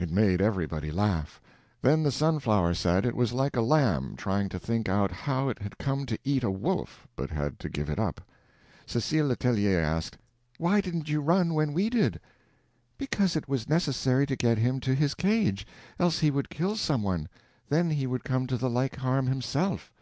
[0.00, 1.40] It made everybody laugh.
[1.80, 5.60] Then the Sunflower said it was like a lamb trying to think out how it
[5.60, 8.20] had come to eat a wolf, but had to give it up.
[8.84, 10.18] Cecile Letellier asked,
[10.58, 12.18] "Why didn't you run when we did?"
[12.98, 15.64] "Because it was necessary to get him to his cage;
[16.00, 17.28] else he would kill some one.
[17.68, 19.92] Then he would come to the like harm himself."